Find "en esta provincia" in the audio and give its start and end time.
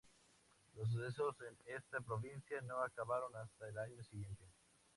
1.47-2.59